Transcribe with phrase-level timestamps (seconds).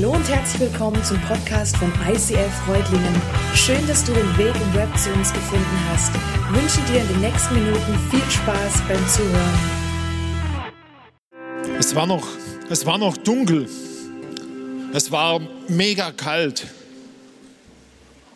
[0.00, 3.20] Hallo und herzlich willkommen zum Podcast von ICF Freudlingen.
[3.52, 6.12] Schön, dass du den Weg im Web zu uns gefunden hast.
[6.14, 9.58] Ich wünsche dir in den nächsten Minuten viel Spaß beim Zuhören.
[11.80, 12.28] Es war noch,
[12.70, 13.68] es war noch dunkel.
[14.94, 16.68] Es war mega kalt.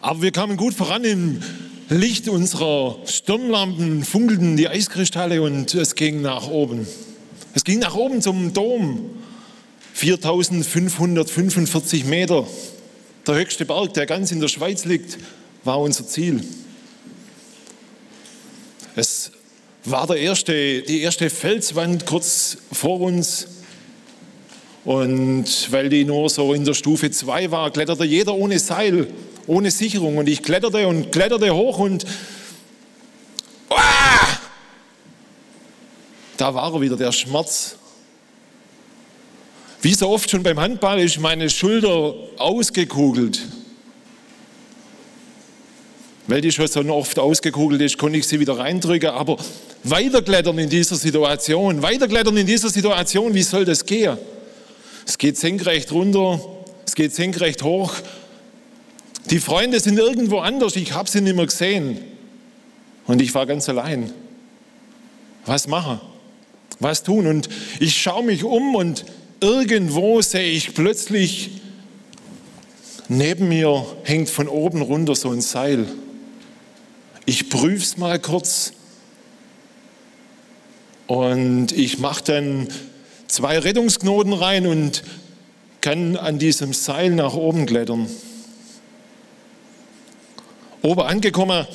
[0.00, 1.40] Aber wir kamen gut voran im
[1.88, 6.88] Licht unserer Stirnlampen, funkelten die Eiskristalle und es ging nach oben.
[7.54, 9.10] Es ging nach oben zum Dom.
[9.94, 12.46] 4545 Meter.
[13.26, 15.16] Der höchste Berg, der ganz in der Schweiz liegt,
[15.64, 16.44] war unser Ziel.
[18.96, 19.30] Es
[19.84, 23.46] war der erste, die erste Felswand kurz vor uns.
[24.84, 29.06] Und weil die nur so in der Stufe 2 war, kletterte jeder ohne Seil,
[29.46, 30.18] ohne Sicherung.
[30.18, 32.04] Und ich kletterte und kletterte hoch und
[33.70, 34.38] ah!
[36.36, 37.76] da war er wieder, der Schmerz.
[39.82, 43.40] Wie so oft schon beim Handball ist meine Schulter ausgekugelt.
[46.28, 49.10] Weil die schon so oft ausgekugelt ist, konnte ich sie wieder reindrücken.
[49.10, 49.38] Aber
[49.82, 54.16] weiterklettern in dieser Situation, weiterklettern in dieser Situation, wie soll das gehen?
[55.04, 56.40] Es geht senkrecht runter,
[56.86, 57.92] es geht senkrecht hoch.
[59.30, 61.98] Die Freunde sind irgendwo anders, ich habe sie nicht mehr gesehen.
[63.08, 64.12] Und ich war ganz allein.
[65.44, 66.00] Was machen?
[66.78, 67.26] Was tun?
[67.26, 67.48] Und
[67.80, 69.04] ich schaue mich um und
[69.42, 71.50] irgendwo sehe ich plötzlich,
[73.08, 75.86] neben mir hängt von oben runter so ein Seil.
[77.26, 78.72] Ich prüfe es mal kurz
[81.08, 82.68] und ich mache dann
[83.26, 85.02] zwei Rettungsknoten rein und
[85.80, 88.08] kann an diesem Seil nach oben klettern.
[90.82, 91.66] Oben angekommen,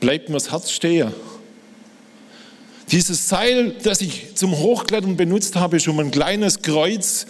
[0.00, 1.12] bleibt mir das Herz stehen.
[2.92, 7.26] Dieses Seil, das ich zum Hochklettern benutzt habe, ist um ein kleines Kreuz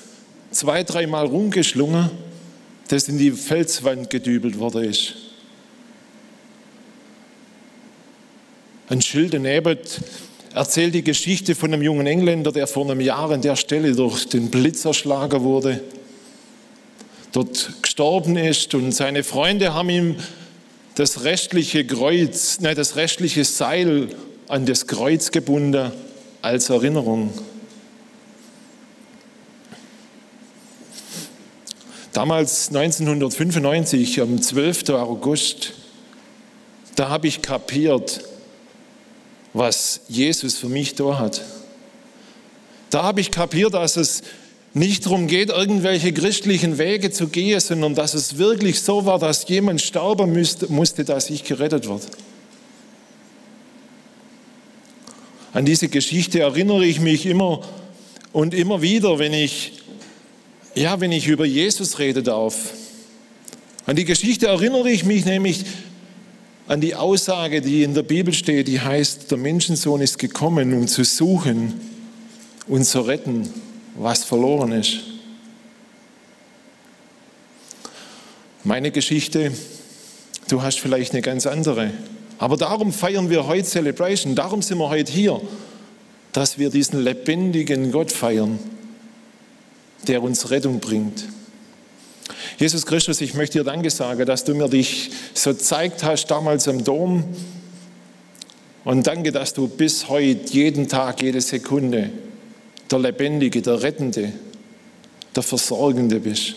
[0.51, 2.11] zwei, dreimal rumgeschlungen,
[2.89, 5.15] das in die Felswand gedübelt worden ist.
[8.89, 9.78] Ein Schild daneben
[10.53, 14.28] erzählt die Geschichte von einem jungen Engländer, der vor einem Jahr an der Stelle durch
[14.28, 15.81] den Blitz erschlagen wurde,
[17.31, 20.17] dort gestorben ist und seine Freunde haben ihm
[20.97, 24.09] das restliche Kreuz, nein, das restliche Seil
[24.53, 25.91] an das Kreuz gebunden
[26.43, 27.33] als Erinnerung.
[32.13, 34.91] Damals 1995, am 12.
[34.91, 35.73] August,
[36.97, 38.21] da habe ich kapiert,
[39.55, 41.41] was Jesus für mich da hat.
[42.91, 44.21] Da habe ich kapiert, dass es
[44.75, 49.49] nicht darum geht, irgendwelche christlichen Wege zu gehen, sondern dass es wirklich so war, dass
[49.49, 50.39] jemand sterben
[50.69, 52.07] musste, dass ich gerettet werde.
[55.53, 57.61] An diese Geschichte erinnere ich mich immer
[58.33, 59.73] und immer wieder, wenn ich,
[60.75, 62.73] ja, wenn ich über Jesus reden darf.
[63.85, 65.65] An die Geschichte erinnere ich mich nämlich
[66.69, 70.89] an die Aussage, die in der Bibel steht, die heißt, der Menschensohn ist gekommen, um
[70.89, 71.79] zu suchen
[72.67, 73.53] und zu retten,
[73.97, 75.01] was verloren ist.
[78.65, 79.53] Meine Geschichte,
[80.49, 81.91] du hast vielleicht eine ganz andere.
[82.42, 85.41] Aber darum feiern wir heute Celebration, darum sind wir heute hier,
[86.32, 88.58] dass wir diesen lebendigen Gott feiern,
[90.08, 91.28] der uns Rettung bringt.
[92.58, 96.66] Jesus Christus, ich möchte dir Danke sagen, dass du mir dich so zeigt hast damals
[96.66, 97.22] am Dom.
[98.82, 102.10] Und danke, dass du bis heute, jeden Tag, jede Sekunde
[102.91, 104.32] der Lebendige, der Rettende,
[105.36, 106.56] der Versorgende bist.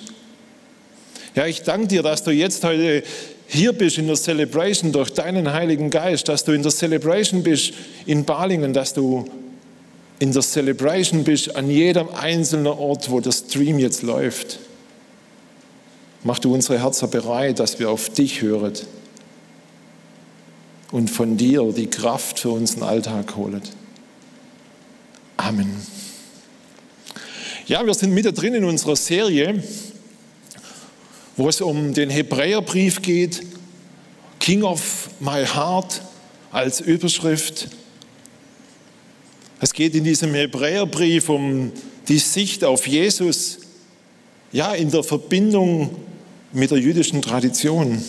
[1.36, 3.04] Ja, ich danke dir, dass du jetzt heute
[3.48, 7.74] hier bist in der Celebration durch deinen Heiligen Geist, dass du in der Celebration bist
[8.06, 9.26] in Balingen, dass du
[10.20, 14.60] in der Celebration bist an jedem einzelnen Ort, wo der Stream jetzt läuft.
[16.24, 18.74] Mach du unsere Herzen bereit, dass wir auf dich hören
[20.92, 23.62] und von dir die Kraft für unseren Alltag holen.
[25.38, 25.86] Amen.
[27.68, 29.62] Ja, wir sind mittendrin in unserer Serie
[31.38, 33.42] wo es um den Hebräerbrief geht,
[34.40, 36.02] King of My Heart
[36.52, 37.68] als Überschrift.
[39.60, 41.72] Es geht in diesem Hebräerbrief um
[42.08, 43.60] die Sicht auf Jesus,
[44.52, 45.96] ja, in der Verbindung
[46.54, 48.02] mit der jüdischen Tradition.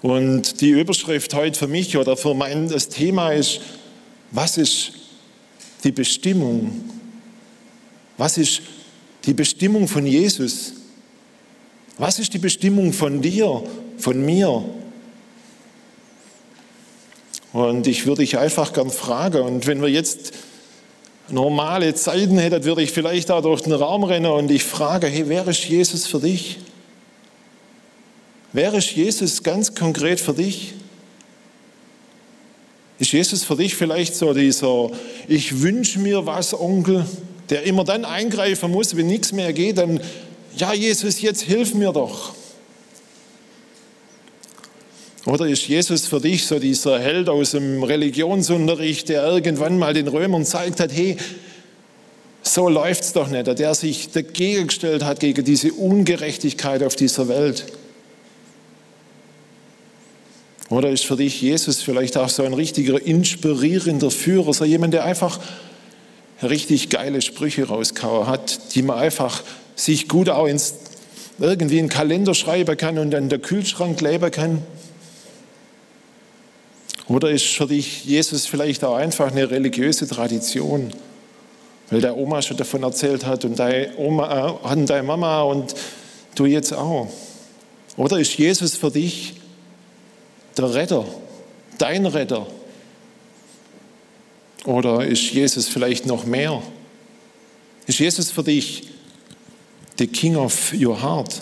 [0.00, 3.60] Und die Überschrift heute für mich oder für mein das Thema ist,
[4.30, 4.92] was ist
[5.84, 6.88] die Bestimmung?
[8.16, 8.62] Was ist
[9.26, 10.74] die Bestimmung von Jesus?
[11.98, 13.62] Was ist die Bestimmung von dir,
[13.98, 14.64] von mir?
[17.52, 20.32] Und ich würde dich einfach gern fragen, und wenn wir jetzt
[21.28, 25.24] normale Zeiten hättet, würde ich vielleicht da durch den Raum rennen und ich frage, hey,
[25.26, 26.58] wer ist Jesus für dich?
[28.52, 30.74] Wer ist Jesus ganz konkret für dich?
[32.98, 34.90] Ist Jesus für dich vielleicht so dieser,
[35.26, 37.04] ich wünsche mir was, Onkel,
[37.50, 40.00] der immer dann eingreifen muss, wenn nichts mehr geht, dann,
[40.58, 42.34] ja Jesus, jetzt hilf mir doch.
[45.26, 50.08] Oder ist Jesus für dich so dieser Held aus dem Religionsunterricht, der irgendwann mal den
[50.08, 51.16] Römern zeigt hat, hey,
[52.42, 57.28] so läuft es doch nicht, der sich dagegen gestellt hat gegen diese Ungerechtigkeit auf dieser
[57.28, 57.66] Welt?
[60.70, 65.04] Oder ist für dich Jesus vielleicht auch so ein richtiger inspirierender Führer, so jemand, der
[65.04, 65.40] einfach
[66.42, 69.42] richtig geile Sprüche rauskauen hat, die man einfach
[69.78, 70.74] sich gut auch ins,
[71.38, 74.62] irgendwie in den Kalender schreiben kann und an der Kühlschrank kleben kann?
[77.06, 80.92] Oder ist für dich Jesus vielleicht auch einfach eine religiöse Tradition,
[81.90, 85.74] weil deine Oma schon davon erzählt hat und deine, Oma, äh, deine Mama und
[86.34, 87.08] du jetzt auch?
[87.96, 89.34] Oder ist Jesus für dich
[90.56, 91.04] der Retter,
[91.78, 92.46] dein Retter?
[94.66, 96.62] Oder ist Jesus vielleicht noch mehr?
[97.86, 98.88] Ist Jesus für dich
[99.98, 101.40] the King of your heart?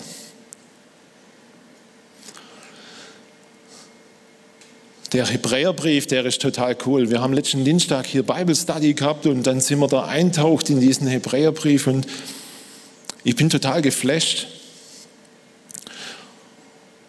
[5.13, 7.09] Der Hebräerbrief, der ist total cool.
[7.09, 10.81] Wir haben letzten Dienstag hier Bible Study gehabt und dann sind wir da eintaucht in
[10.81, 12.05] diesen Hebräerbrief und
[13.23, 14.47] ich bin total geflasht.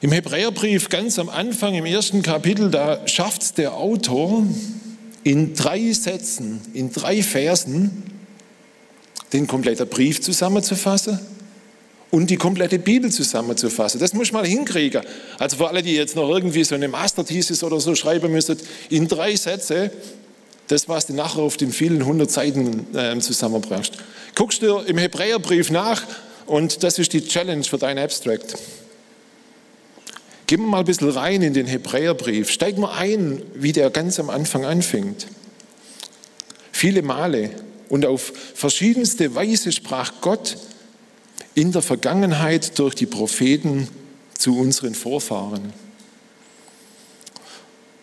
[0.00, 4.44] Im Hebräerbrief ganz am Anfang, im ersten Kapitel, da schafft es der Autor
[5.24, 8.04] in drei Sätzen, in drei Versen,
[9.32, 11.18] den kompletten Brief zusammenzufassen
[12.10, 14.00] und die komplette Bibel zusammenzufassen.
[14.00, 15.02] Das muss man hinkriegen.
[15.38, 18.56] Also für alle, die jetzt noch irgendwie so eine Masterthesis oder so schreiben müssen,
[18.88, 19.90] in drei Sätze,
[20.68, 23.92] das, was du nachher auf den vielen hundert Seiten äh, zusammenbringst.
[24.34, 26.02] Guckst du im Hebräerbrief nach
[26.46, 28.54] und das ist die Challenge für dein Abstract.
[30.46, 32.50] Gehen wir mal ein bisschen rein in den Hebräerbrief.
[32.50, 35.26] Steig mal ein, wie der ganz am Anfang anfängt.
[36.72, 37.50] Viele Male
[37.90, 40.56] und auf verschiedenste Weise sprach Gott
[41.58, 43.88] in der Vergangenheit durch die Propheten
[44.32, 45.72] zu unseren Vorfahren.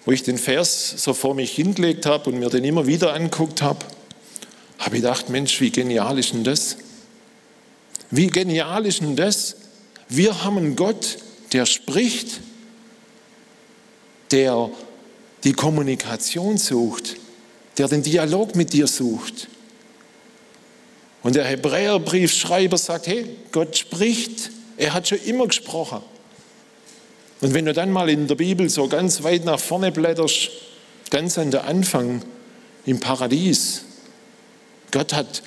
[0.04, 3.62] Wo ich den Vers so vor mich hingelegt habe und mir den immer wieder anguckt
[3.62, 3.80] habe,
[4.78, 6.76] habe ich gedacht, Mensch, wie genial ist denn das?
[8.12, 9.56] Wie genial ist denn das?
[10.10, 11.18] Wir haben einen Gott,
[11.54, 12.42] der spricht,
[14.32, 14.70] der
[15.46, 17.16] die Kommunikation sucht,
[17.78, 19.48] der den Dialog mit dir sucht.
[21.26, 26.04] Und der Hebräerbriefschreiber sagt, hey, Gott spricht, er hat schon immer gesprochen.
[27.42, 30.52] Und wenn du dann mal in der Bibel so ganz weit nach vorne blätterst,
[31.10, 32.22] ganz an der Anfang
[32.86, 33.86] im Paradies,
[34.92, 35.42] Gott hat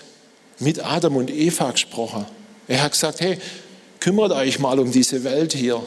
[0.59, 2.27] mit Adam und Eva gesprochen.
[2.67, 3.39] Er hat gesagt, hey,
[4.01, 5.81] kümmert euch mal um diese Welt hier.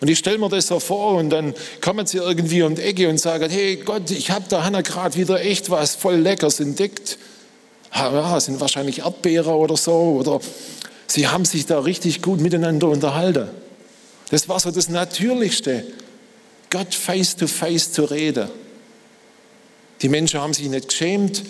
[0.00, 1.52] Und ich stelle mir das so vor und dann
[1.82, 5.16] kommen sie irgendwie um die Ecke und sagen, hey Gott, ich habe da Hannah gerade
[5.16, 7.18] wieder echt was voll Leckers entdeckt.
[7.94, 9.92] Ja, sind wahrscheinlich Erdbeere oder so.
[9.92, 10.40] Oder
[11.06, 13.48] sie haben sich da richtig gut miteinander unterhalten.
[14.30, 15.84] Das war so das Natürlichste,
[16.70, 18.48] Gott face to face zu reden.
[20.02, 21.42] Die Menschen haben sich nicht geschämt,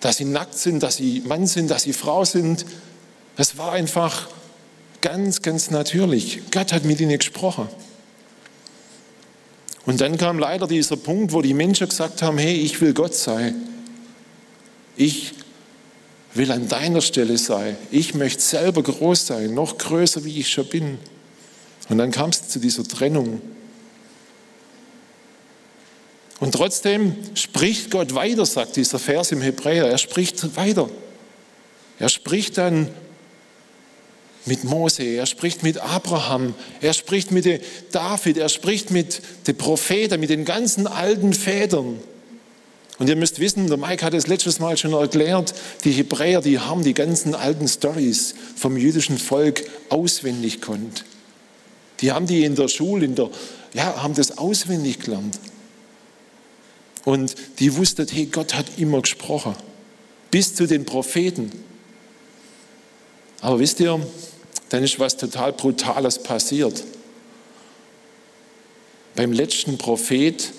[0.00, 2.66] dass sie nackt sind, dass sie Mann sind, dass sie Frau sind.
[3.36, 4.28] Das war einfach
[5.00, 6.42] Ganz, ganz natürlich.
[6.50, 7.68] Gott hat mit ihnen gesprochen.
[9.86, 13.14] Und dann kam leider dieser Punkt, wo die Menschen gesagt haben, hey, ich will Gott
[13.14, 13.54] sein.
[14.96, 15.32] Ich
[16.34, 17.76] will an deiner Stelle sein.
[17.90, 20.98] Ich möchte selber groß sein, noch größer, wie ich schon bin.
[21.88, 23.40] Und dann kam es zu dieser Trennung.
[26.38, 29.86] Und trotzdem spricht Gott weiter, sagt dieser Vers im Hebräer.
[29.86, 30.88] Er spricht weiter.
[31.98, 32.88] Er spricht dann
[34.46, 37.46] mit Mose, er spricht mit Abraham, er spricht mit
[37.92, 42.00] David, er spricht mit den Propheten, mit den ganzen alten Vätern.
[43.00, 45.54] Und ihr müsst wissen, der Mike hat es letztes Mal schon erklärt,
[45.84, 51.06] die Hebräer, die haben die ganzen alten Stories vom jüdischen Volk auswendig konnt.
[52.00, 53.30] Die haben die in der Schule, in der,
[53.72, 55.40] ja, haben das auswendig gelernt.
[57.06, 59.56] Und die wussten, hey, Gott hat immer gesprochen.
[60.30, 61.50] Bis zu den Propheten.
[63.40, 63.98] Aber wisst ihr,
[64.68, 66.84] dann ist was total Brutales passiert.
[69.16, 70.52] Beim letzten Prophet,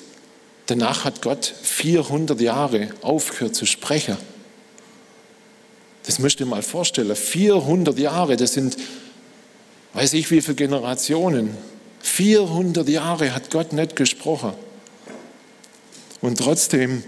[0.71, 4.15] danach hat Gott 400 Jahre aufgehört zu sprechen.
[6.03, 7.13] Das müsst ihr mal vorstellen.
[7.13, 8.77] 400 Jahre, das sind,
[9.93, 11.57] weiß ich wie viele Generationen.
[11.99, 14.53] 400 Jahre hat Gott nicht gesprochen.
[16.21, 17.03] Und trotzdem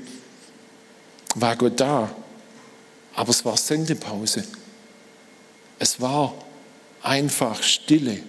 [1.35, 2.13] war Gott da.
[3.15, 4.43] aber es war Sendepause.
[5.79, 6.33] Es war
[7.01, 8.19] einfach Stille.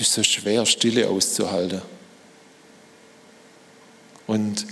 [0.00, 1.82] Es ist so schwer, Stille auszuhalten.
[4.28, 4.64] Und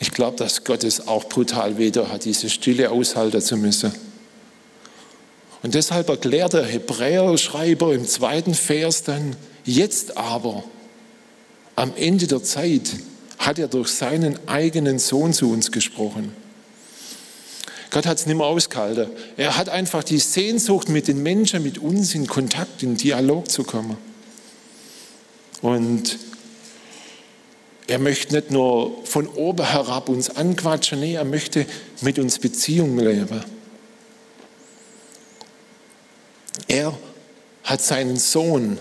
[0.00, 3.92] ich glaube, dass Gott es auch brutal weder hat, diese Stille aushalten zu müssen.
[5.62, 10.64] Und deshalb erklärt der Hebräer-Schreiber im zweiten Vers dann, jetzt aber,
[11.76, 12.96] am Ende der Zeit,
[13.38, 16.34] hat er durch seinen eigenen Sohn zu uns gesprochen.
[17.92, 19.06] Gott hat es nicht mehr ausgehalten.
[19.36, 23.62] Er hat einfach die Sehnsucht, mit den Menschen, mit uns in Kontakt, in Dialog zu
[23.62, 23.96] kommen.
[25.62, 26.18] Und
[27.86, 31.66] er möchte nicht nur von oben herab uns anquatschen, nee, er möchte
[32.00, 33.44] mit uns Beziehungen leben.
[36.68, 36.96] Er
[37.64, 38.78] hat seinen Sohn,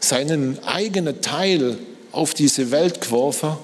[0.00, 1.78] seinen eigenen Teil
[2.12, 3.56] auf diese Welt geworfen,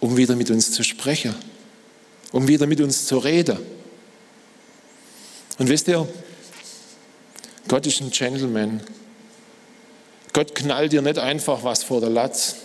[0.00, 1.34] um wieder mit uns zu sprechen,
[2.32, 3.58] um wieder mit uns zu reden.
[5.58, 6.08] Und wisst ihr,
[7.68, 8.80] Gott ist ein Gentleman.
[10.32, 12.56] Gott knallt dir nicht einfach was vor der Latz.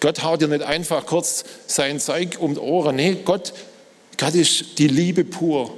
[0.00, 2.96] Gott haut dir nicht einfach kurz sein Zeug um die Ohren.
[2.96, 3.54] Nee, Gott,
[4.18, 5.72] Gott ist die Liebe pur.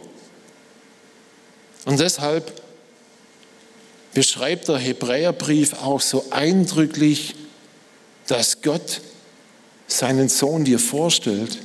[1.85, 2.53] Und deshalb
[4.13, 7.35] beschreibt der Hebräerbrief auch so eindrücklich,
[8.27, 9.01] dass Gott
[9.87, 11.59] seinen Sohn dir vorstellt.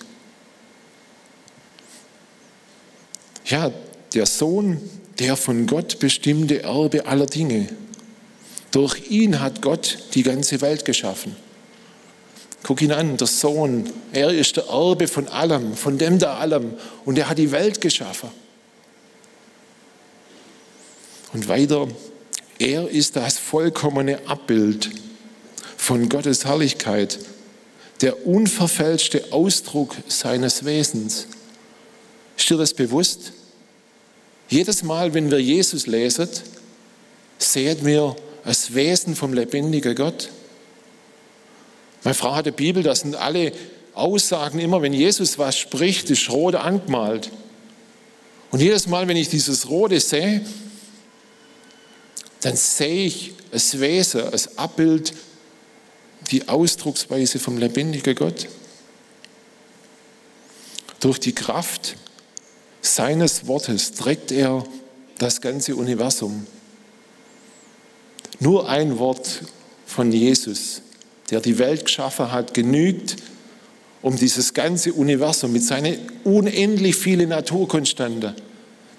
[3.46, 3.72] Ja,
[4.14, 4.80] der Sohn,
[5.20, 7.68] der von Gott bestimmte Erbe aller Dinge.
[8.74, 11.36] Durch ihn hat Gott die ganze Welt geschaffen.
[12.64, 16.74] Guck ihn an, der Sohn, er ist der Erbe von allem, von dem der allem.
[17.06, 18.30] Und er hat die Welt geschaffen.
[21.34, 21.88] Und weiter,
[22.58, 24.90] er ist das vollkommene Abbild
[25.78, 27.20] von Gottes Herrlichkeit,
[28.02, 31.28] der unverfälschte Ausdruck seines Wesens.
[32.38, 33.34] Ist dir das bewusst?
[34.50, 36.28] Jedes Mal, wenn wir Jesus lesen,
[37.38, 40.30] sehen wir das Wesen vom lebendigen Gott.
[42.04, 43.54] Meine Frau hat die Bibel, das sind alle
[43.94, 47.32] Aussagen immer, wenn Jesus was spricht, ist rot angemalt.
[48.52, 50.46] Und jedes Mal, wenn ich dieses Rote sehe,
[52.42, 55.14] dann sehe ich das Wesen, das Abbild,
[56.32, 58.48] die Ausdrucksweise vom lebendigen Gott.
[61.00, 61.96] Durch die Kraft
[62.82, 64.66] seines Wortes trägt er
[65.18, 66.46] das ganze Universum.
[68.44, 69.42] Nur ein Wort
[69.86, 70.82] von Jesus,
[71.32, 73.16] der die Welt geschaffen hat, genügt,
[74.02, 75.96] um dieses ganze Universum mit seinen
[76.26, 78.36] unendlich vielen Naturkonstanten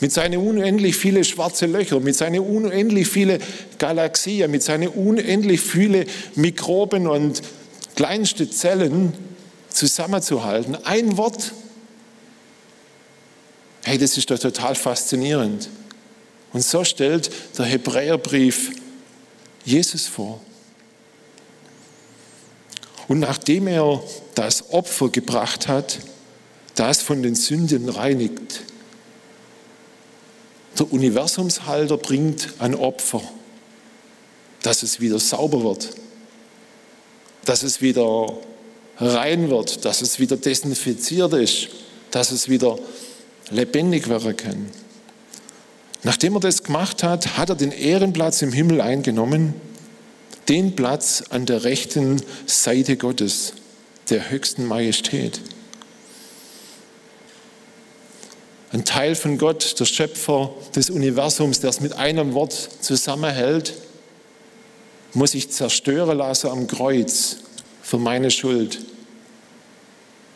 [0.01, 3.41] mit seinen unendlich vielen schwarzen Löchern, mit seinen unendlich vielen
[3.79, 7.41] Galaxien, mit seinen unendlich vielen Mikroben und
[7.95, 9.13] kleinsten Zellen
[9.69, 10.77] zusammenzuhalten.
[10.85, 11.53] Ein Wort.
[13.85, 15.69] Hey, das ist doch total faszinierend.
[16.53, 18.73] Und so stellt der Hebräerbrief
[19.65, 20.41] Jesus vor.
[23.09, 24.03] Und nachdem er
[24.35, 25.99] das Opfer gebracht hat,
[26.75, 28.63] das von den Sünden reinigt,
[30.79, 33.23] der Universumshalter bringt ein Opfer,
[34.63, 35.91] dass es wieder sauber wird,
[37.45, 38.37] dass es wieder
[38.97, 41.69] rein wird, dass es wieder desinfiziert ist,
[42.11, 42.79] dass es wieder
[43.51, 44.71] lebendig werden kann.
[46.05, 49.55] Nachdem er das gemacht hat, hat er den Ehrenplatz im Himmel eingenommen,
[50.49, 53.55] den Platz an der rechten Seite Gottes,
[54.11, 55.41] der höchsten Majestät.
[58.75, 63.73] ein Teil von Gott, der Schöpfer des Universums, der es mit einem Wort zusammenhält,
[65.13, 67.37] muss ich zerstören lassen am Kreuz
[67.83, 68.81] für meine Schuld.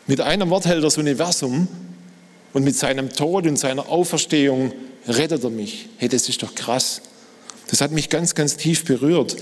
[0.07, 1.67] Mit einem Wort hält das Universum
[2.53, 4.71] und mit seinem Tod und seiner Auferstehung
[5.07, 5.87] rettet er mich.
[5.97, 7.01] Hey, das ist doch krass.
[7.67, 9.35] Das hat mich ganz, ganz tief berührt.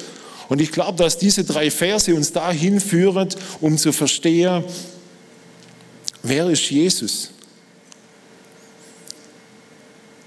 [0.50, 3.30] Und ich glaube, dass diese drei Verse uns dahin führen,
[3.62, 4.64] um zu verstehen,
[6.24, 7.32] wer ist Jesus?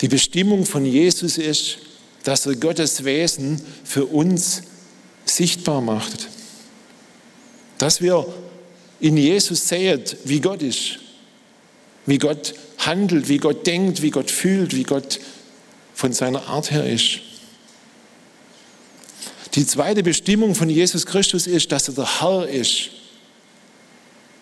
[0.01, 1.79] Die Bestimmung von Jesus ist,
[2.25, 4.63] dass er Gottes Wesen für uns
[5.25, 6.29] sichtbar macht.
[7.79, 8.27] Dass wir
[9.01, 10.99] in Jesus sehen, wie Gott ist,
[12.07, 12.55] wie Gott
[12.87, 15.21] handelt, wie Gott denkt, wie Gott fühlt, wie Gott
[15.95, 17.21] von seiner Art her ist.
[19.55, 22.91] Die zweite Bestimmung von Jesus Christus ist, dass er der Herr ist,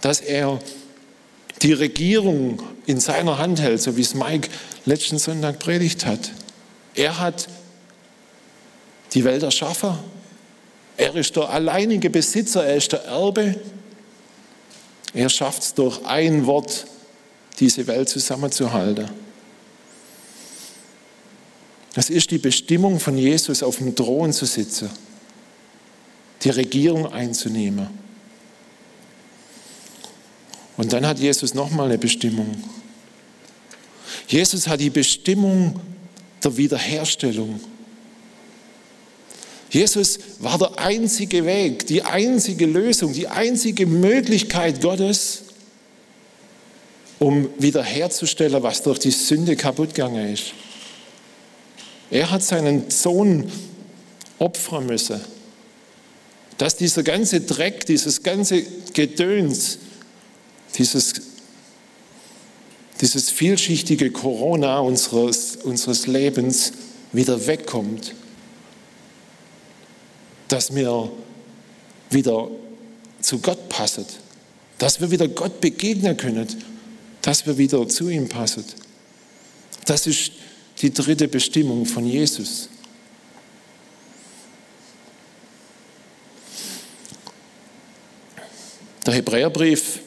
[0.01, 0.61] dass er
[1.63, 4.49] die Regierung in seiner Hand hält, so wie es Mike
[4.85, 6.31] letzten Sonntag predigt hat.
[6.95, 7.49] Er hat
[9.15, 9.99] die Welt erschaffen.
[10.97, 13.59] Er ist der alleinige Besitzer, er ist der Erbe.
[15.15, 16.87] Er schafft es durch ein Wort,
[17.59, 19.09] diese Welt zusammenzuhalten.
[21.95, 24.91] Das ist die Bestimmung von Jesus, auf dem Thron zu sitzen,
[26.43, 27.89] die Regierung einzunehmen.
[30.77, 32.63] Und dann hat Jesus nochmal eine Bestimmung.
[34.29, 35.81] Jesus hat die Bestimmung
[36.45, 37.59] der Wiederherstellung.
[39.71, 45.43] Jesus war der einzige Weg, die einzige Lösung, die einzige Möglichkeit Gottes,
[47.19, 50.53] um wiederherzustellen, was durch die Sünde kaputt gegangen ist.
[52.11, 53.51] Er hat seinen Sohn
[54.39, 55.21] opfern müssen,
[56.57, 59.79] dass dieser ganze Dreck, dieses ganze Gedöns,
[60.77, 61.15] dieses,
[63.01, 66.73] dieses vielschichtige Corona unseres, unseres Lebens
[67.13, 68.15] wieder wegkommt
[70.49, 71.11] dass wir
[72.11, 72.49] wieder
[73.21, 74.07] zu Gott passen,
[74.79, 76.49] dass wir wieder Gott begegnen können,
[77.23, 78.65] dass wir wieder zu ihm passen.
[79.85, 80.33] Das ist
[80.81, 82.69] die dritte Bestimmung von Jesus.
[89.07, 90.01] Der Hebräerbrief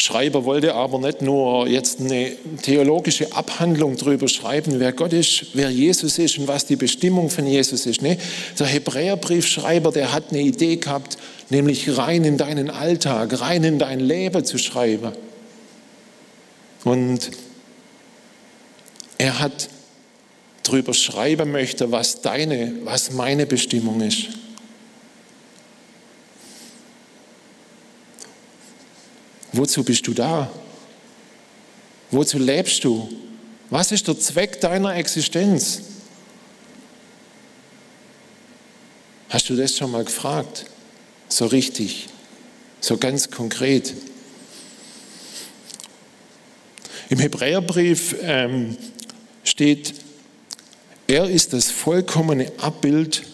[0.00, 5.68] Schreiber wollte aber nicht nur jetzt eine theologische Abhandlung darüber schreiben, wer Gott ist, wer
[5.68, 8.00] Jesus ist und was die Bestimmung von Jesus ist.
[8.00, 8.16] Nee,
[8.58, 11.18] der Hebräerbriefschreiber, der hat eine Idee gehabt,
[11.50, 15.12] nämlich rein in deinen Alltag, rein in dein Leben zu schreiben.
[16.84, 17.30] Und
[19.18, 19.68] er hat
[20.62, 24.28] darüber schreiben möchte, was deine, was meine Bestimmung ist.
[29.52, 30.50] Wozu bist du da?
[32.10, 33.08] Wozu lebst du?
[33.68, 35.82] Was ist der Zweck deiner Existenz?
[39.28, 40.66] Hast du das schon mal gefragt?
[41.28, 42.08] So richtig,
[42.80, 43.94] so ganz konkret.
[47.10, 48.76] Im Hebräerbrief ähm,
[49.42, 49.94] steht,
[51.08, 53.24] er ist das vollkommene Abbild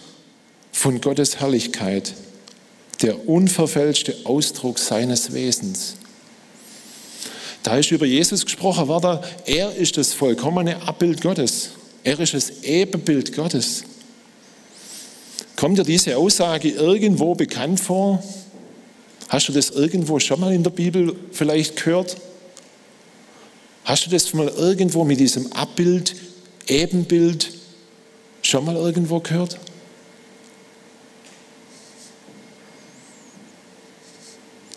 [0.71, 2.15] von Gottes Herrlichkeit,
[3.03, 5.95] der unverfälschte Ausdruck seines Wesens.
[7.61, 11.69] Da ist über Jesus gesprochen worden, er ist das vollkommene Abbild Gottes.
[12.03, 13.83] Er ist das Ebenbild Gottes.
[15.55, 18.23] Kommt dir diese Aussage irgendwo bekannt vor?
[19.29, 22.17] Hast du das irgendwo schon mal in der Bibel vielleicht gehört?
[23.87, 26.15] Hast du das mal irgendwo mit diesem Abbild,
[26.67, 27.51] Ebenbild
[28.43, 29.57] schon mal irgendwo gehört?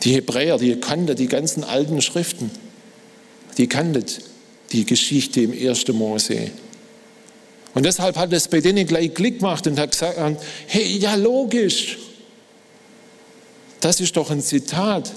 [0.02, 2.50] Die Hebräer, die kannten die ganzen alten Schriften
[3.60, 4.06] die kannten
[4.72, 5.88] die Geschichte im 1.
[5.88, 6.50] Mose.
[7.74, 10.18] Und deshalb hat es bei denen gleich Klick gemacht und hat gesagt,
[10.66, 11.98] hey, ja logisch,
[13.80, 15.12] das ist doch ein Zitat,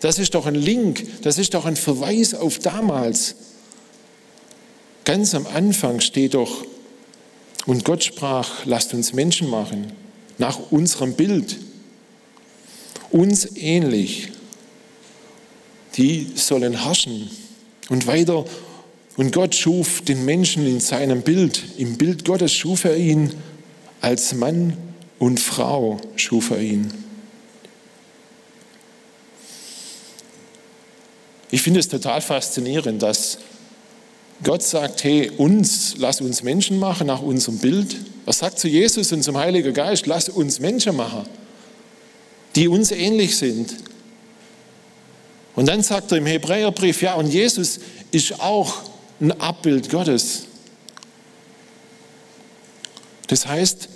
[0.00, 3.36] das ist doch ein Link, das ist doch ein Verweis auf damals.
[5.04, 6.64] Ganz am Anfang steht doch,
[7.66, 9.92] und Gott sprach, lasst uns Menschen machen,
[10.38, 11.58] nach unserem Bild,
[13.10, 14.28] uns ähnlich.
[15.96, 17.30] Die sollen herrschen
[17.88, 18.44] und weiter,
[19.16, 21.62] und Gott schuf den Menschen in seinem Bild.
[21.76, 23.34] Im Bild Gottes schuf er ihn,
[24.00, 24.76] als Mann
[25.18, 26.99] und Frau schuf er ihn.
[31.50, 33.38] Ich finde es total faszinierend, dass
[34.42, 37.96] Gott sagt, hey, uns, lass uns Menschen machen nach unserem Bild.
[38.24, 41.26] Er sagt zu Jesus und zum Heiligen Geist, lass uns Menschen machen,
[42.54, 43.74] die uns ähnlich sind.
[45.56, 47.80] Und dann sagt er im Hebräerbrief, ja, und Jesus
[48.12, 48.82] ist auch
[49.20, 50.44] ein Abbild Gottes.
[53.26, 53.88] Das heißt,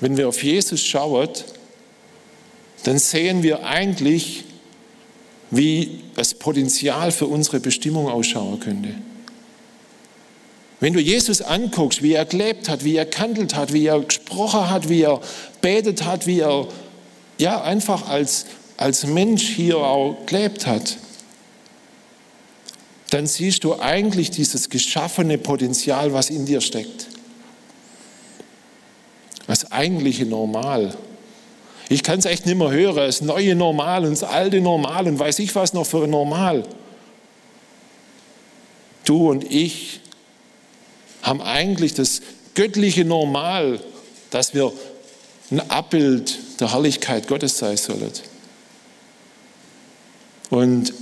[0.00, 1.28] wenn wir auf Jesus schauen,
[2.82, 4.44] dann sehen wir eigentlich,
[5.56, 8.90] wie das Potenzial für unsere Bestimmung ausschauen könnte.
[10.80, 14.68] Wenn du Jesus anguckst, wie er gelebt hat, wie er gehandelt hat, wie er gesprochen
[14.70, 15.20] hat, wie er
[15.60, 16.66] betet hat, wie er
[17.38, 20.96] ja einfach als als Mensch hier auch gelebt hat,
[23.10, 27.06] dann siehst du eigentlich dieses geschaffene Potenzial, was in dir steckt.
[29.46, 30.96] Das eigentliche Normal.
[31.88, 35.18] Ich kann es echt nicht mehr hören, das neue Normal und das alte Normal und
[35.18, 36.64] weiß ich was noch für Normal.
[39.04, 40.00] Du und ich
[41.22, 42.22] haben eigentlich das
[42.54, 43.80] göttliche Normal,
[44.30, 44.72] dass wir
[45.50, 48.10] ein Abbild der Herrlichkeit Gottes sein sollen.
[50.50, 50.94] Und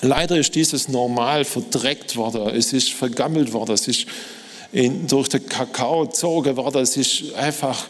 [0.00, 4.06] leider ist dieses Normal verdreckt worden, es ist vergammelt worden, es ist,
[4.72, 6.82] in, durch den Kakao gezogen worden.
[6.82, 7.86] Es ist einfach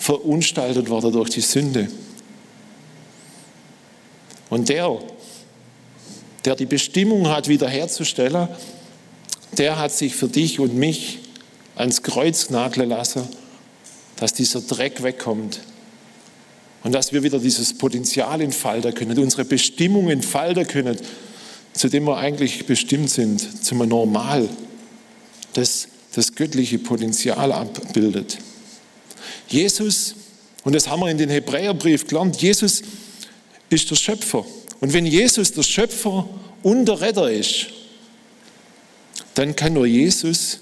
[0.00, 1.88] verunstaltet worden durch die Sünde.
[4.48, 4.98] Und der,
[6.46, 8.48] der die Bestimmung hat, wiederherzustellen,
[9.58, 11.18] der hat sich für dich und mich
[11.76, 13.28] ans Kreuz nageln lassen,
[14.16, 15.60] dass dieser Dreck wegkommt
[16.82, 20.96] und dass wir wieder dieses Potenzial entfalten können, unsere Bestimmung entfalten können,
[21.74, 24.48] zu dem wir eigentlich bestimmt sind, zum Normal,
[25.52, 28.38] das das göttliche Potenzial abbildet.
[29.48, 30.14] Jesus,
[30.64, 32.82] und das haben wir in den Hebräerbrief gelernt, Jesus
[33.70, 34.44] ist der Schöpfer.
[34.80, 36.28] Und wenn Jesus der Schöpfer
[36.62, 37.66] und der Retter ist,
[39.34, 40.58] dann kann nur Jesus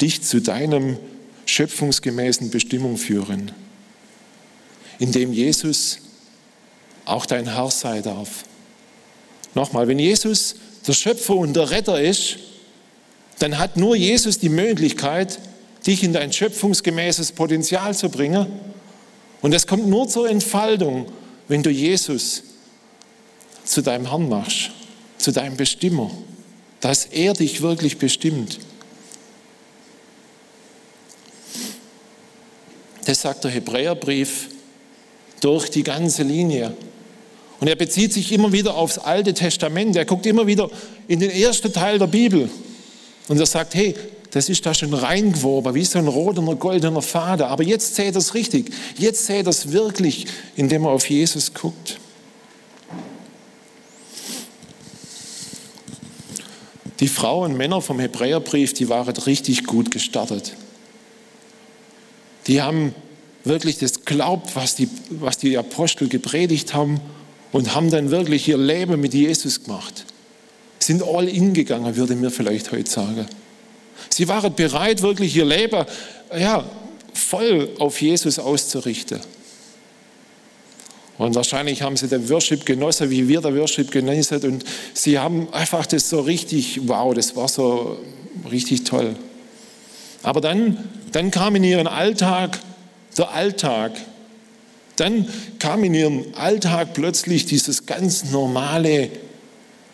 [0.00, 0.96] dich zu deinem
[1.46, 3.52] schöpfungsgemäßen Bestimmung führen,
[4.98, 5.98] indem Jesus
[7.04, 8.44] auch dein Herr sein darf.
[9.54, 12.36] Nochmal, wenn Jesus der Schöpfer und der Retter ist,
[13.38, 15.38] dann hat nur Jesus die Möglichkeit,
[15.86, 18.46] dich in dein schöpfungsgemäßes Potenzial zu bringen.
[19.40, 21.06] Und das kommt nur zur Entfaltung,
[21.46, 22.42] wenn du Jesus
[23.64, 24.70] zu deinem Herrn machst,
[25.18, 26.10] zu deinem Bestimmer,
[26.80, 28.58] dass er dich wirklich bestimmt.
[33.04, 34.48] Das sagt der Hebräerbrief
[35.40, 36.74] durch die ganze Linie.
[37.60, 39.96] Und er bezieht sich immer wieder aufs Alte Testament.
[39.96, 40.70] Er guckt immer wieder
[41.08, 42.48] in den ersten Teil der Bibel.
[43.28, 43.94] Und er sagt, hey,
[44.30, 47.46] das ist da schon reingeworben, wie so ein roter, goldener Faden.
[47.46, 48.70] Aber jetzt seht das richtig.
[48.98, 51.98] Jetzt seht das wirklich, indem er auf Jesus guckt.
[57.00, 60.54] Die Frauen und Männer vom Hebräerbrief, die waren richtig gut gestartet.
[62.48, 62.94] Die haben
[63.44, 67.00] wirklich das glaubt, was die, was die Apostel gepredigt haben
[67.52, 70.04] und haben dann wirklich ihr Leben mit Jesus gemacht.
[70.80, 73.26] Sind all in gegangen, würde mir vielleicht heute sagen.
[74.18, 75.86] Sie waren bereit, wirklich ihr Leben
[76.36, 76.64] ja,
[77.14, 79.20] voll auf Jesus auszurichten.
[81.18, 84.42] Und wahrscheinlich haben sie den Worship genossen, wie wir den Worship genießen.
[84.42, 87.96] Und sie haben einfach das so richtig, wow, das war so
[88.50, 89.14] richtig toll.
[90.24, 92.58] Aber dann, dann kam in ihren Alltag
[93.16, 93.92] der Alltag.
[94.96, 95.28] Dann
[95.60, 99.10] kam in ihren Alltag plötzlich dieses ganz normale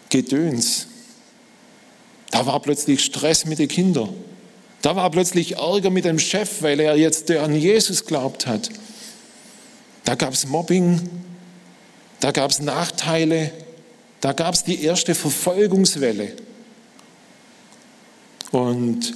[0.08, 0.86] Gedöns.
[2.34, 4.08] Da war plötzlich Stress mit den Kindern.
[4.82, 8.70] Da war plötzlich Ärger mit dem Chef, weil er jetzt an Jesus glaubt hat.
[10.02, 11.08] Da gab es Mobbing,
[12.18, 13.52] da gab es Nachteile,
[14.20, 16.32] da gab es die erste Verfolgungswelle.
[18.50, 19.14] Und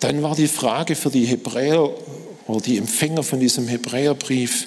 [0.00, 1.94] dann war die Frage für die Hebräer
[2.46, 4.66] oder die Empfänger von diesem Hebräerbrief,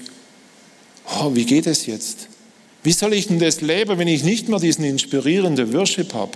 [1.19, 2.27] oh, wie geht es jetzt?
[2.83, 6.31] Wie soll ich denn das leben, wenn ich nicht mehr diesen inspirierenden Worship habe?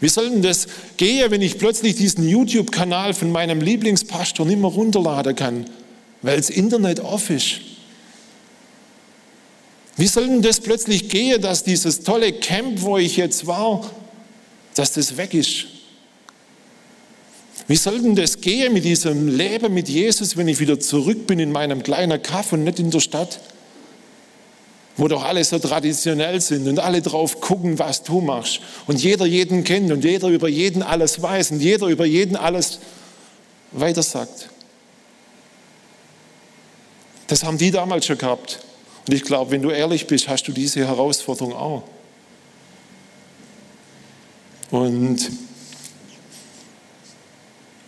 [0.00, 4.70] Wie soll denn das gehen, wenn ich plötzlich diesen YouTube-Kanal von meinem Lieblingspastor nicht mehr
[4.70, 5.66] runterladen kann,
[6.22, 7.60] weil das Internet off ist?
[9.96, 13.88] Wie soll denn das plötzlich gehen, dass dieses tolle Camp, wo ich jetzt war,
[14.74, 15.66] dass das weg ist?
[17.66, 21.38] Wie soll denn das gehen mit diesem Leben mit Jesus, wenn ich wieder zurück bin
[21.38, 23.40] in meinem kleinen Kaff und nicht in der Stadt?
[24.96, 28.60] Wo doch alle so traditionell sind und alle drauf gucken, was du machst.
[28.86, 32.78] Und jeder jeden kennt und jeder über jeden alles weiß und jeder über jeden alles
[33.72, 34.50] weiter sagt.
[37.26, 38.60] Das haben die damals schon gehabt.
[39.06, 41.82] Und ich glaube, wenn du ehrlich bist, hast du diese Herausforderung auch.
[44.70, 45.30] Und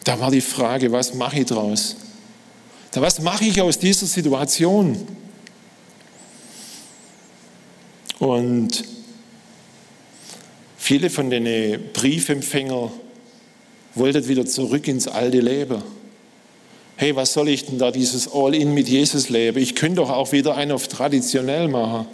[0.04, 1.96] da war die Frage, was mache ich draus?
[2.90, 5.15] Da, was mache ich aus dieser Situation?
[8.26, 8.84] Und
[10.76, 12.90] viele von den Briefempfängern
[13.94, 15.82] wollten wieder zurück ins alte Leben.
[16.96, 19.58] Hey, was soll ich denn da dieses All-In mit Jesus leben?
[19.58, 22.06] Ich könnte doch auch wieder einen auf traditionell machen.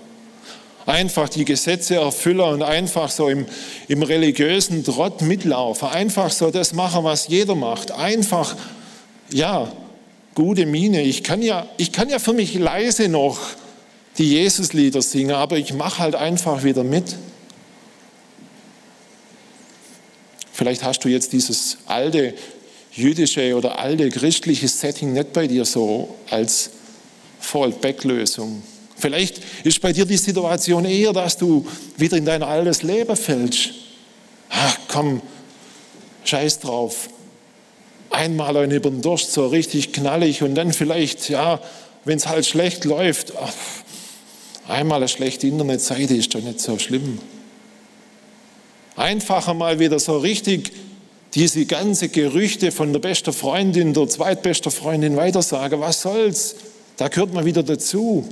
[0.87, 3.47] Einfach die Gesetze erfüllen und einfach so im,
[3.87, 5.89] im religiösen Trott mitlaufen.
[5.89, 7.93] Einfach so das machen, was jeder macht.
[7.93, 8.57] Einfach,
[9.33, 9.71] ja,
[10.35, 11.03] gute Miene.
[11.03, 13.39] Ich kann ja, ich kann ja für mich leise noch
[14.19, 17.17] die Jesuslieder singen, aber ich mache halt einfach wieder mit.
[20.53, 22.35] Vielleicht hast du jetzt dieses alte
[22.93, 26.71] jüdische oder alte christliche Setting nicht bei dir so als
[27.41, 28.63] Fallback-Lösung.
[28.97, 33.71] Vielleicht ist bei dir die Situation eher, dass du wieder in dein altes Leben fällst.
[34.51, 35.23] Ach komm,
[36.25, 37.09] scheiß drauf.
[38.11, 41.61] Einmal ein über den Durst so richtig knallig und dann vielleicht, ja,
[42.05, 43.53] wenn es halt schlecht läuft, ach,
[44.67, 47.19] Einmal eine schlechte Internetseite ist doch nicht so schlimm.
[48.97, 50.73] Einfacher mal wieder so richtig
[51.35, 55.81] diese ganze Gerüchte von der besten Freundin, der zweitbesten Freundin weitersagen.
[55.81, 56.57] Was soll's?
[56.97, 58.29] Da gehört man wieder dazu.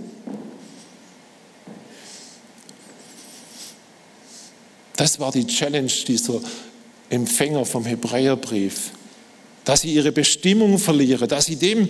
[4.97, 6.41] Das war die Challenge dieser
[7.09, 8.91] Empfänger vom Hebräerbrief,
[9.65, 11.89] dass sie ihre Bestimmung verlieren, dass sie dem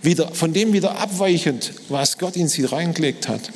[0.00, 3.50] wieder, von dem wieder abweichend, was Gott in sie reingelegt hat.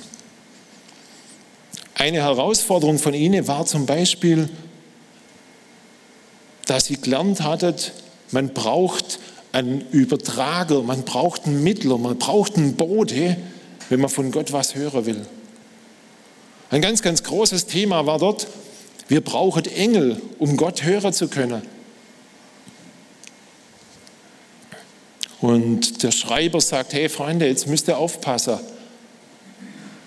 [1.98, 4.50] Eine Herausforderung von ihnen war zum Beispiel,
[6.66, 7.92] dass sie gelernt hattet,
[8.32, 9.18] man braucht
[9.52, 13.38] einen Übertrager, man braucht einen Mittler, man braucht einen Bote,
[13.88, 15.24] wenn man von Gott was hören will.
[16.70, 18.46] Ein ganz, ganz großes Thema war dort,
[19.08, 21.62] wir brauchen Engel, um Gott hören zu können.
[25.40, 28.58] Und der Schreiber sagt, hey Freunde, jetzt müsst ihr aufpassen.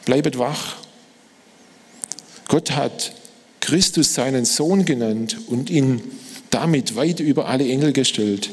[0.06, 0.76] Bleibet wach.
[2.50, 3.14] Gott hat
[3.62, 6.02] Christus seinen Sohn genannt und ihn
[6.50, 8.50] damit weit über alle Engel gestellt.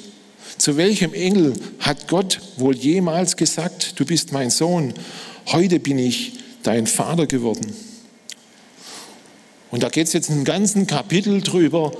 [0.58, 4.92] Zu welchem Engel hat Gott wohl jemals gesagt, du bist mein Sohn,
[5.46, 7.74] heute bin ich dein Vater geworden?
[9.70, 11.92] Und da geht es jetzt im ganzen Kapitel drüber,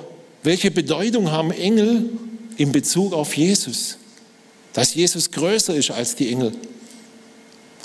[0.43, 2.11] welche Bedeutung haben Engel
[2.59, 3.97] in Bezug auf Jesus?
[4.75, 6.53] Dass Jesus größer ist als die Engel.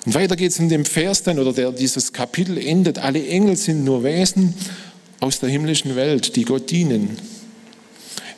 [0.06, 3.56] Und weiter geht es in dem Vers dann, oder der, dieses Kapitel endet, alle Engel
[3.56, 4.54] sind nur Wesen
[5.20, 7.18] aus der himmlischen Welt, die Gott dienen.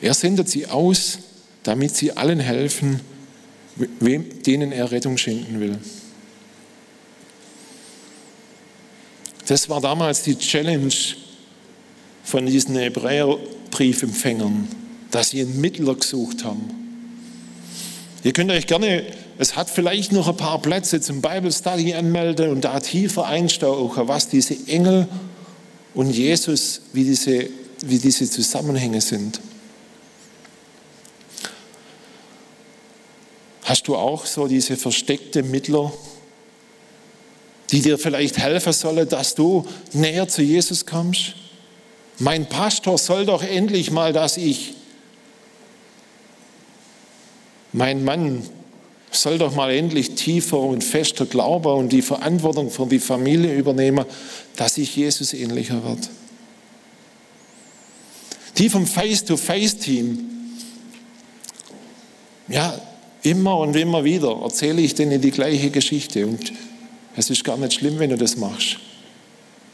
[0.01, 1.19] Er sendet sie aus,
[1.63, 2.99] damit sie allen helfen,
[3.99, 5.79] wem, denen er Rettung schenken will.
[9.47, 10.93] Das war damals die Challenge
[12.23, 14.67] von diesen Hebräerbriefempfängern,
[15.11, 16.69] dass sie einen Mittler gesucht haben.
[18.23, 19.05] Ihr könnt euch gerne,
[19.43, 24.07] es hat vielleicht noch ein paar Plätze zum Bible Study anmelden und da tiefer einstauchen,
[24.07, 25.05] was diese Engel
[25.93, 27.49] und Jesus, wie diese,
[27.81, 29.41] wie diese Zusammenhänge sind.
[33.65, 35.91] Hast du auch so diese versteckte Mittler,
[37.71, 41.33] die dir vielleicht helfen sollen, dass du näher zu Jesus kommst?
[42.17, 44.75] Mein Pastor soll doch endlich mal, dass ich,
[47.73, 48.43] mein Mann
[49.15, 54.05] soll doch mal endlich tiefer und fester glauben und die Verantwortung für die Familie übernehmen,
[54.55, 56.09] dass ich Jesus ähnlicher wird.
[58.57, 60.29] Die vom Face-to-Face-Team,
[62.49, 62.79] ja,
[63.23, 66.51] immer und immer wieder erzähle ich denen die gleiche Geschichte und
[67.15, 68.77] es ist gar nicht schlimm, wenn du das machst.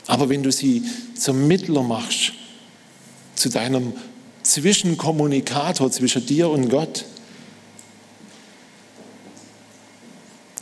[0.08, 0.84] Aber wenn du sie
[1.16, 2.34] zum Mittler machst,
[3.36, 3.94] zu deinem
[4.44, 7.06] Zwischenkommunikator zwischen dir und Gott,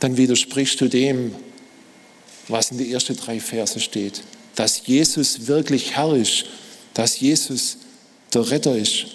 [0.00, 1.34] dann widersprichst du dem,
[2.48, 4.22] was in den ersten drei Verse steht.
[4.54, 6.44] Dass Jesus wirklich Herr ist,
[6.94, 7.78] dass Jesus
[8.34, 9.06] der Retter ist,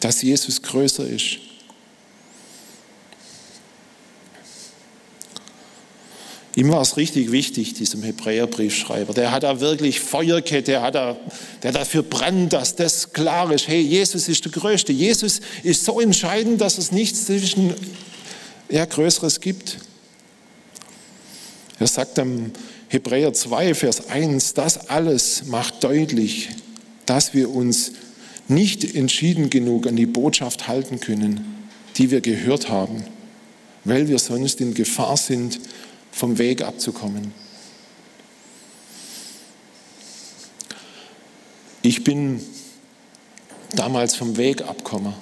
[0.00, 1.38] dass Jesus größer ist.
[6.54, 9.14] Ihm war es richtig wichtig, diesem Hebräerbriefschreiber.
[9.14, 11.16] Der hat da wirklich Feuerkette, der hat da,
[11.62, 13.68] der dafür brennt, dass das klar ist.
[13.68, 14.92] Hey, Jesus ist der Größte.
[14.92, 17.74] Jesus ist so entscheidend, dass es nichts zwischen
[18.68, 19.78] ja, Größeres gibt.
[21.82, 22.52] Er sagt am
[22.90, 26.48] Hebräer 2, Vers 1, das alles macht deutlich,
[27.06, 27.90] dass wir uns
[28.46, 31.66] nicht entschieden genug an die Botschaft halten können,
[31.96, 33.02] die wir gehört haben,
[33.82, 35.58] weil wir sonst in Gefahr sind,
[36.12, 37.32] vom Weg abzukommen.
[41.82, 42.40] Ich bin
[43.74, 45.14] damals vom Weg abgekommen,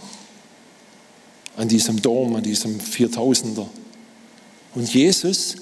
[1.57, 3.66] an diesem Dom, an diesem 4000er.
[4.75, 5.57] Und Jesus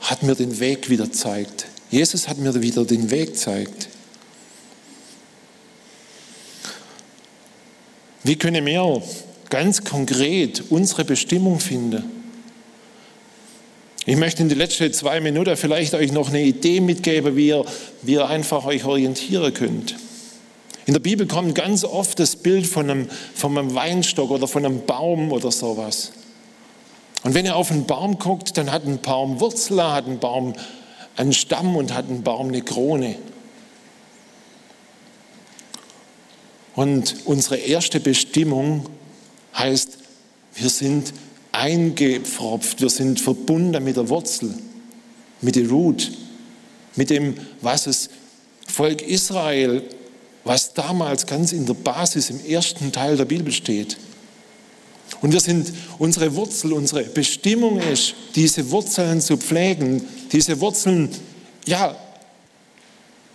[0.00, 1.66] hat mir den Weg wieder gezeigt.
[1.90, 3.88] Jesus hat mir wieder den Weg gezeigt.
[8.24, 9.02] Wie können wir
[9.50, 12.04] ganz konkret unsere Bestimmung finden?
[14.04, 17.64] Ich möchte in den letzten zwei Minuten vielleicht euch noch eine Idee mitgeben, wie ihr,
[18.02, 19.96] wie ihr einfach euch orientieren könnt.
[20.86, 24.64] In der Bibel kommt ganz oft das Bild von einem, von einem Weinstock oder von
[24.64, 26.12] einem Baum oder sowas.
[27.26, 30.52] Und wenn ihr auf einen Baum guckt, dann hat ein Baum Wurzeln, hat ein Baum
[31.16, 33.16] einen Stamm und hat ein Baum eine Krone.
[36.76, 38.86] Und unsere erste Bestimmung
[39.58, 39.98] heißt,
[40.54, 41.12] wir sind
[41.50, 44.54] eingepfropft, wir sind verbunden mit der Wurzel,
[45.40, 46.12] mit der Root,
[46.94, 48.08] mit dem, was das
[48.68, 49.82] Volk Israel,
[50.44, 53.96] was damals ganz in der Basis im ersten Teil der Bibel steht.
[55.22, 60.02] Und wir sind, unsere Wurzel, unsere Bestimmung ist, diese Wurzeln zu pflegen,
[60.32, 61.10] diese Wurzeln,
[61.66, 61.96] ja,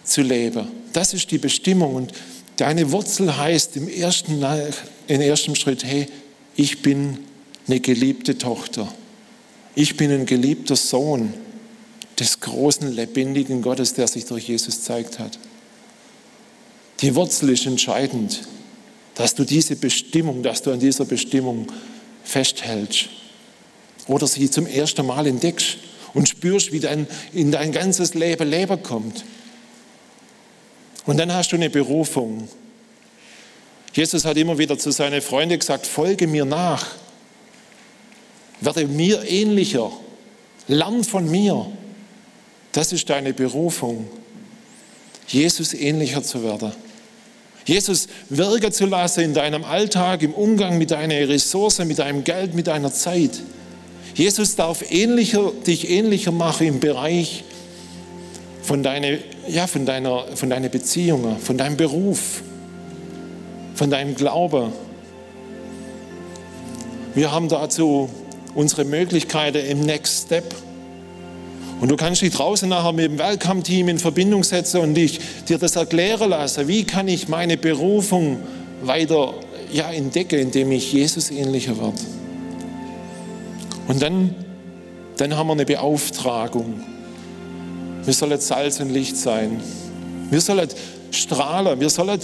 [0.03, 0.67] zu leben.
[0.93, 1.95] Das ist die Bestimmung.
[1.95, 2.13] Und
[2.57, 4.43] deine Wurzel heißt im ersten,
[5.07, 6.07] im ersten Schritt, hey,
[6.55, 7.19] ich bin
[7.67, 8.91] eine geliebte Tochter.
[9.75, 11.33] Ich bin ein geliebter Sohn
[12.19, 15.39] des großen, lebendigen Gottes, der sich durch Jesus zeigt hat.
[17.01, 18.41] Die Wurzel ist entscheidend,
[19.15, 21.67] dass du diese Bestimmung, dass du an dieser Bestimmung
[22.23, 23.09] festhältst
[24.07, 25.77] oder sie zum ersten Mal entdeckst
[26.13, 29.23] und spürst, wie dein, in dein ganzes Leben Leben kommt.
[31.05, 32.47] Und dann hast du eine Berufung.
[33.93, 36.87] Jesus hat immer wieder zu seinen Freunden gesagt, folge mir nach,
[38.61, 39.91] werde mir ähnlicher,
[40.67, 41.65] lern von mir.
[42.71, 44.07] Das ist deine Berufung,
[45.27, 46.71] Jesus ähnlicher zu werden.
[47.65, 52.55] Jesus wirken zu lassen in deinem Alltag, im Umgang mit deiner Ressource, mit deinem Geld,
[52.55, 53.31] mit deiner Zeit.
[54.13, 57.43] Jesus darf ähnlicher, dich ähnlicher machen im Bereich
[58.61, 62.41] von, deine, ja, von, deiner, von deinen Beziehungen, von deinem Beruf,
[63.75, 64.71] von deinem Glaube.
[67.13, 68.09] Wir haben dazu
[68.55, 70.55] unsere Möglichkeiten im Next Step.
[71.81, 75.57] Und du kannst dich draußen nachher mit dem Welcome-Team in Verbindung setzen und dich, dir
[75.57, 76.67] das erklären lassen.
[76.67, 78.37] Wie kann ich meine Berufung
[78.83, 79.33] weiter
[79.73, 81.97] ja, entdecken, indem ich Jesus ähnlicher werde?
[83.87, 84.35] Und dann,
[85.17, 86.81] dann haben wir eine Beauftragung.
[88.05, 89.59] Wir sollen Salz und Licht sein.
[90.29, 90.69] Wir sollen
[91.09, 91.79] strahlen.
[91.79, 92.19] Wir sollen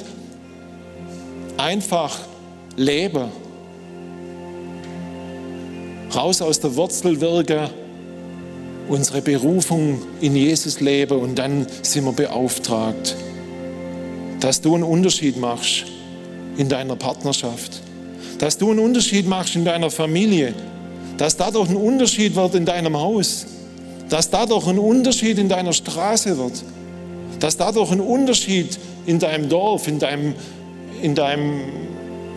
[1.57, 2.15] einfach
[2.75, 3.31] leben.
[6.13, 7.86] Raus aus der Wurzel wirken
[8.89, 13.15] unsere Berufung in Jesus leben und dann sind wir beauftragt,
[14.39, 15.85] dass du einen Unterschied machst
[16.57, 17.81] in deiner Partnerschaft,
[18.39, 20.53] dass du einen Unterschied machst in deiner Familie,
[21.17, 23.45] dass dadurch ein Unterschied wird in deinem Haus,
[24.09, 26.63] dass dadurch ein Unterschied in deiner Straße wird,
[27.39, 30.33] dass dadurch ein Unterschied in deinem Dorf, in deinem,
[31.01, 31.61] in deinem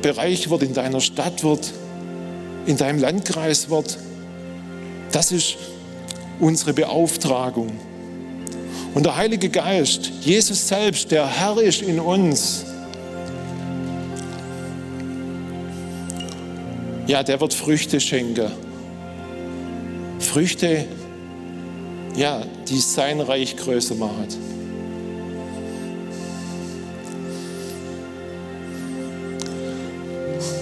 [0.02, 1.72] Bereich wird, in deiner Stadt wird,
[2.66, 3.98] in deinem Landkreis wird.
[5.12, 5.56] Das ist
[6.40, 7.70] unsere Beauftragung.
[8.94, 12.64] Und der Heilige Geist, Jesus selbst, der Herr ist in uns,
[17.06, 18.50] ja, der wird Früchte schenken.
[20.18, 20.86] Früchte,
[22.16, 24.28] ja, die sein Reich größer machen.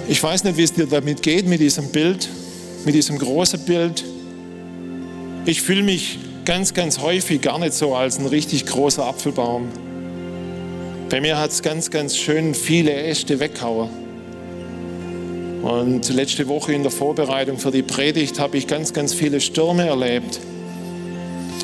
[0.08, 2.28] Ich weiß nicht, wie es dir damit geht, mit diesem Bild,
[2.86, 4.02] mit diesem großen Bild.
[5.48, 9.68] Ich fühle mich ganz, ganz häufig gar nicht so als ein richtig großer Apfelbaum.
[11.08, 13.88] Bei mir hat es ganz, ganz schön viele Äste weggehauen.
[15.62, 19.86] Und letzte Woche in der Vorbereitung für die Predigt habe ich ganz, ganz viele Stürme
[19.86, 20.38] erlebt.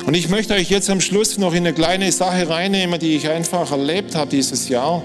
[0.07, 3.29] Und ich möchte euch jetzt am Schluss noch in eine kleine Sache reinnehmen, die ich
[3.29, 5.03] einfach erlebt habe dieses Jahr.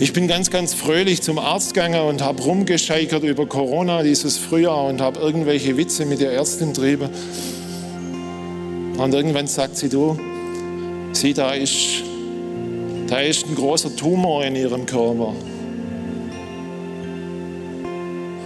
[0.00, 4.86] Ich bin ganz, ganz fröhlich zum Arzt gegangen und habe rumgescheikert über Corona dieses Frühjahr
[4.86, 7.10] und habe irgendwelche Witze mit der Ärztin trieben.
[8.96, 10.18] Und irgendwann sagt sie, du,
[11.12, 12.02] sieh, da ist,
[13.08, 15.34] da ist ein großer Tumor in ihrem Körper.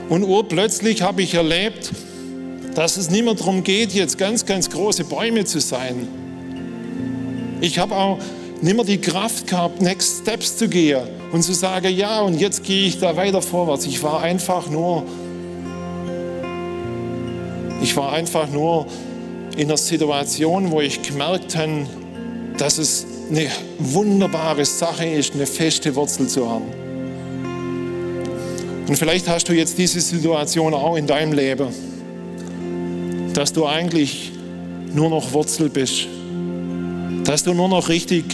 [0.08, 1.92] Und urplötzlich habe ich erlebt,
[2.74, 6.08] dass es nicht mehr darum geht, jetzt ganz, ganz große Bäume zu sein.
[7.60, 8.18] Ich habe auch
[8.60, 12.62] nicht mehr die Kraft gehabt, Next Steps zu gehen und zu sagen, ja, und jetzt
[12.62, 13.87] gehe ich da weiter vorwärts.
[13.87, 15.03] Ich war einfach nur,
[17.83, 18.87] ich war einfach nur
[19.57, 21.88] in einer Situation, wo ich gemerkt habe,
[22.57, 23.49] dass es eine
[23.81, 26.66] wunderbare Sache ist, eine feste Wurzel zu haben.
[28.87, 31.66] Und vielleicht hast du jetzt diese Situation auch in deinem Leben,
[33.33, 34.31] dass du eigentlich
[34.92, 36.07] nur noch Wurzel bist,
[37.25, 38.25] dass du nur noch richtig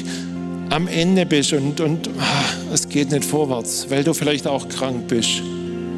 [0.70, 5.08] am Ende bist und, und ach, es geht nicht vorwärts, weil du vielleicht auch krank
[5.08, 5.42] bist,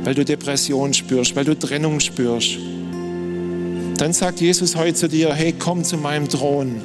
[0.03, 2.57] weil du Depression spürst, weil du Trennung spürst,
[3.99, 6.81] dann sagt Jesus heute zu dir, hey, komm zu meinem Thron.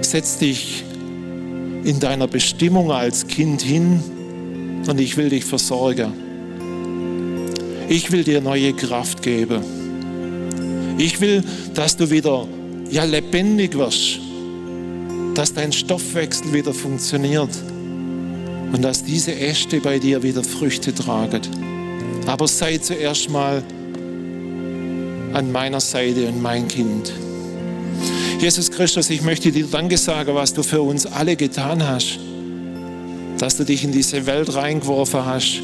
[0.00, 0.82] Setz dich
[1.84, 4.02] in deiner Bestimmung als Kind hin
[4.88, 6.12] und ich will dich versorgen.
[7.88, 9.62] Ich will dir neue Kraft geben.
[10.98, 12.48] Ich will, dass du wieder
[12.90, 14.25] ja, lebendig wirst
[15.36, 17.50] dass dein Stoffwechsel wieder funktioniert
[18.72, 21.42] und dass diese Äste bei dir wieder Früchte tragen.
[22.26, 23.62] Aber sei zuerst mal
[25.34, 27.12] an meiner Seite und mein Kind.
[28.40, 32.18] Jesus Christus, ich möchte dir Danke sagen, was du für uns alle getan hast,
[33.38, 35.60] dass du dich in diese Welt reingeworfen hast,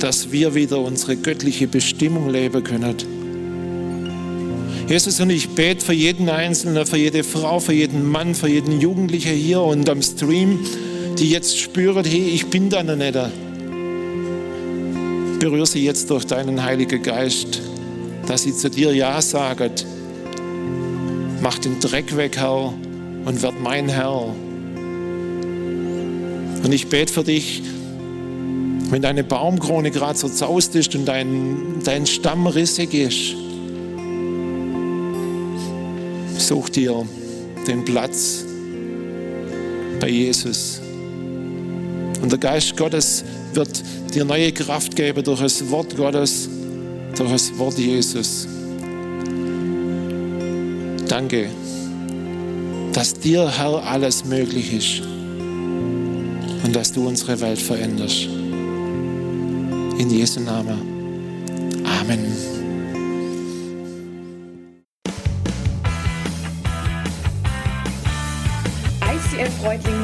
[0.00, 3.13] dass wir wieder unsere göttliche Bestimmung leben können.
[4.86, 8.80] Jesus, und ich bete für jeden Einzelnen, für jede Frau, für jeden Mann, für jeden
[8.82, 10.58] Jugendlichen hier und am Stream,
[11.18, 13.18] die jetzt spüren, hey, ich bin da noch nicht.
[15.40, 17.62] Berühre sie jetzt durch deinen Heiligen Geist,
[18.26, 19.70] dass sie zu dir Ja sagen.
[21.40, 22.74] Mach den Dreck weg, Herr,
[23.24, 24.34] und werd mein Herr.
[26.62, 27.62] Und ich bete für dich,
[28.90, 33.43] wenn deine Baumkrone gerade so zaust ist und dein, dein Stamm rissig ist,
[36.44, 37.06] such dir
[37.66, 38.44] den Platz
[40.00, 40.80] bei Jesus.
[42.20, 43.24] Und der Geist Gottes
[43.54, 43.82] wird
[44.14, 46.48] dir neue Kraft geben durch das Wort Gottes,
[47.16, 48.46] durch das Wort Jesus.
[51.08, 51.48] Danke,
[52.92, 55.02] dass dir, Herr, alles möglich ist
[56.64, 58.28] und dass du unsere Welt veränderst.
[59.98, 60.93] In Jesu Namen.